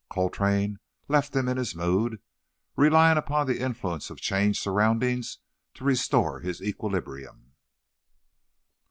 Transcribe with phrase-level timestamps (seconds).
[0.09, 2.19] Coltrane left him in his mood,
[2.75, 5.37] relying upon the influence of changed surroundings
[5.75, 7.51] to restore his equilibrium.